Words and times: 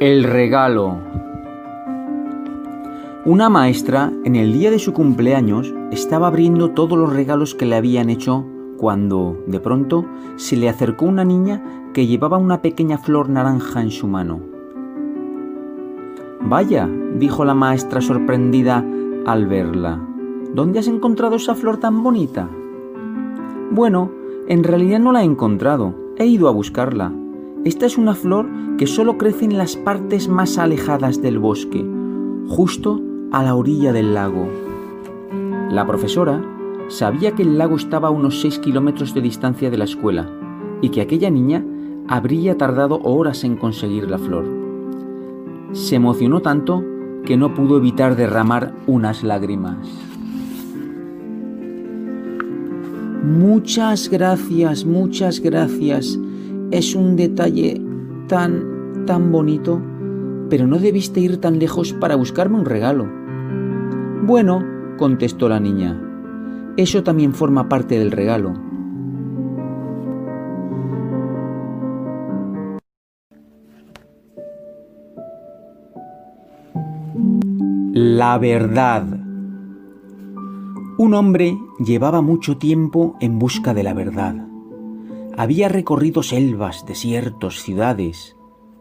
El 0.00 0.24
regalo. 0.24 0.96
Una 3.26 3.50
maestra, 3.50 4.10
en 4.24 4.34
el 4.34 4.54
día 4.54 4.70
de 4.70 4.78
su 4.78 4.94
cumpleaños, 4.94 5.74
estaba 5.90 6.28
abriendo 6.28 6.70
todos 6.70 6.98
los 6.98 7.12
regalos 7.12 7.54
que 7.54 7.66
le 7.66 7.76
habían 7.76 8.08
hecho 8.08 8.46
cuando, 8.78 9.44
de 9.46 9.60
pronto, 9.60 10.06
se 10.36 10.56
le 10.56 10.70
acercó 10.70 11.04
una 11.04 11.26
niña 11.26 11.62
que 11.92 12.06
llevaba 12.06 12.38
una 12.38 12.62
pequeña 12.62 12.96
flor 12.96 13.28
naranja 13.28 13.82
en 13.82 13.90
su 13.90 14.06
mano. 14.06 14.40
Vaya, 16.40 16.88
dijo 17.18 17.44
la 17.44 17.52
maestra 17.52 18.00
sorprendida 18.00 18.82
al 19.26 19.48
verla. 19.48 20.00
¿Dónde 20.54 20.78
has 20.78 20.88
encontrado 20.88 21.36
esa 21.36 21.54
flor 21.54 21.76
tan 21.76 22.02
bonita? 22.02 22.48
Bueno, 23.70 24.10
en 24.48 24.64
realidad 24.64 24.98
no 24.98 25.12
la 25.12 25.20
he 25.20 25.26
encontrado, 25.26 25.94
he 26.16 26.24
ido 26.24 26.48
a 26.48 26.52
buscarla. 26.52 27.12
Esta 27.62 27.84
es 27.84 27.98
una 27.98 28.14
flor 28.14 28.48
que 28.78 28.86
solo 28.86 29.18
crece 29.18 29.44
en 29.44 29.58
las 29.58 29.76
partes 29.76 30.28
más 30.28 30.56
alejadas 30.56 31.20
del 31.20 31.38
bosque, 31.38 31.84
justo 32.48 33.02
a 33.32 33.42
la 33.42 33.54
orilla 33.54 33.92
del 33.92 34.14
lago. 34.14 34.48
La 35.70 35.86
profesora 35.86 36.42
sabía 36.88 37.32
que 37.32 37.42
el 37.42 37.58
lago 37.58 37.76
estaba 37.76 38.08
a 38.08 38.12
unos 38.12 38.40
6 38.40 38.60
kilómetros 38.60 39.12
de 39.12 39.20
distancia 39.20 39.68
de 39.70 39.76
la 39.76 39.84
escuela 39.84 40.26
y 40.80 40.88
que 40.88 41.02
aquella 41.02 41.28
niña 41.28 41.62
habría 42.08 42.56
tardado 42.56 42.98
horas 43.02 43.44
en 43.44 43.56
conseguir 43.56 44.10
la 44.10 44.16
flor. 44.16 44.46
Se 45.72 45.96
emocionó 45.96 46.40
tanto 46.40 46.82
que 47.26 47.36
no 47.36 47.54
pudo 47.54 47.76
evitar 47.76 48.16
derramar 48.16 48.72
unas 48.86 49.22
lágrimas. 49.22 49.76
Muchas 53.22 54.08
gracias, 54.08 54.86
muchas 54.86 55.40
gracias, 55.40 56.18
es 56.70 56.94
un 56.94 57.16
detalle 57.16 57.80
tan, 58.28 59.04
tan 59.06 59.32
bonito, 59.32 59.80
pero 60.48 60.66
no 60.66 60.78
debiste 60.78 61.20
ir 61.20 61.38
tan 61.38 61.58
lejos 61.58 61.92
para 61.94 62.16
buscarme 62.16 62.58
un 62.58 62.64
regalo. 62.64 63.08
Bueno, 64.22 64.64
contestó 64.96 65.48
la 65.48 65.60
niña, 65.60 66.00
eso 66.76 67.02
también 67.02 67.34
forma 67.34 67.68
parte 67.68 67.98
del 67.98 68.12
regalo. 68.12 68.54
La 77.92 78.38
verdad. 78.38 79.04
Un 80.98 81.14
hombre 81.14 81.56
llevaba 81.84 82.20
mucho 82.20 82.58
tiempo 82.58 83.16
en 83.20 83.38
busca 83.38 83.72
de 83.74 83.82
la 83.82 83.94
verdad 83.94 84.49
había 85.40 85.70
recorrido 85.70 86.22
selvas, 86.22 86.84
desiertos, 86.84 87.62
ciudades, 87.62 88.36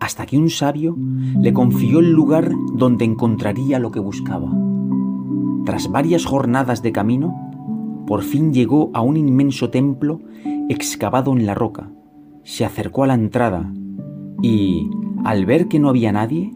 hasta 0.00 0.26
que 0.26 0.36
un 0.36 0.50
sabio 0.50 0.98
le 1.40 1.54
confió 1.54 2.00
el 2.00 2.12
lugar 2.12 2.52
donde 2.74 3.06
encontraría 3.06 3.78
lo 3.78 3.90
que 3.90 4.00
buscaba. 4.00 4.52
Tras 5.64 5.90
varias 5.90 6.26
jornadas 6.26 6.82
de 6.82 6.92
camino, 6.92 7.34
por 8.06 8.20
fin 8.20 8.52
llegó 8.52 8.90
a 8.92 9.00
un 9.00 9.16
inmenso 9.16 9.70
templo 9.70 10.20
excavado 10.68 11.32
en 11.32 11.46
la 11.46 11.54
roca. 11.54 11.90
Se 12.42 12.66
acercó 12.66 13.04
a 13.04 13.06
la 13.06 13.14
entrada 13.14 13.72
y, 14.42 14.90
al 15.24 15.46
ver 15.46 15.68
que 15.68 15.78
no 15.78 15.88
había 15.88 16.12
nadie, 16.12 16.52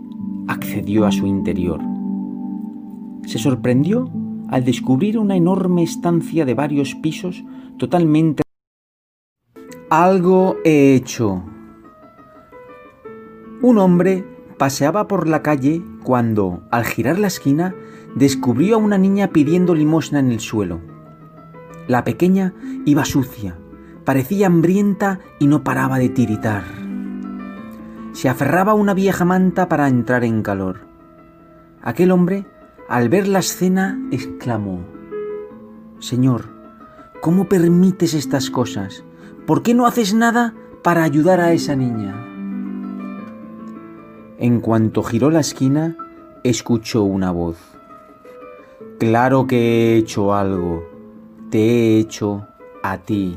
accedió 0.47 1.07
a 1.07 1.13
su 1.13 1.27
interior. 1.27 1.81
Se 3.25 3.39
sorprendió 3.39 4.11
al 4.51 4.63
descubrir 4.63 5.19
una 5.19 5.37
enorme 5.37 5.83
estancia 5.83 6.45
de 6.45 6.53
varios 6.53 6.95
pisos 6.97 7.43
totalmente 7.79 8.43
algo 9.91 10.57
he 10.65 10.95
hecho. 10.95 11.45
Un 13.63 13.79
hombre 13.79 14.25
paseaba 14.59 15.07
por 15.07 15.29
la 15.29 15.43
calle 15.43 15.83
cuando, 16.03 16.63
al 16.71 16.85
girar 16.85 17.19
la 17.19 17.29
esquina, 17.29 17.75
descubrió 18.17 18.77
a 18.77 18.79
una 18.79 18.99
niña 18.99 19.29
pidiendo 19.29 19.75
limosna 19.75 20.19
en 20.19 20.33
el 20.33 20.41
suelo. 20.41 20.81
La 21.87 22.03
pequeña 22.03 22.53
iba 22.85 23.05
sucia, 23.05 23.59
parecía 24.05 24.49
hambrienta 24.49 25.21
y 25.39 25.47
no 25.47 25.63
paraba 25.63 25.99
de 25.99 26.09
tiritar. 26.09 26.65
Se 28.13 28.29
aferraba 28.29 28.73
a 28.73 28.77
una 28.77 28.95
vieja 28.95 29.25
manta 29.25 29.69
para 29.69 29.87
entrar 29.87 30.25
en 30.25 30.43
calor. 30.43 30.81
Aquel 31.83 32.11
hombre, 32.11 32.45
al 32.89 33.09
ver 33.09 33.29
la 33.29 33.39
escena, 33.39 34.01
exclamó, 34.11 34.81
Señor, 36.01 36.47
¿cómo 37.21 37.49
permites 37.49 38.15
estas 38.15 38.51
cosas? 38.51 39.05
¿Por 39.47 39.63
qué 39.63 39.75
no 39.75 39.87
haces 39.87 40.13
nada 40.13 40.55
para 40.83 41.05
ayudar 41.05 41.41
a 41.41 41.53
esa 41.53 41.77
niña? 41.77 42.21
En 44.39 44.61
cuanto 44.61 45.05
giró 45.05 45.31
la 45.31 45.39
esquina, 45.39 45.97
escuchó 46.43 47.05
una 47.05 47.31
voz. 47.31 47.57
Claro 48.99 49.47
que 49.47 49.57
he 49.95 49.97
hecho 49.99 50.35
algo. 50.35 50.85
Te 51.49 51.61
he 51.61 51.99
hecho 52.01 52.49
a 52.83 52.99
ti. 52.99 53.37